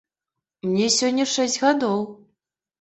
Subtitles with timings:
[0.69, 2.05] Мне сёння шэсць гадоў!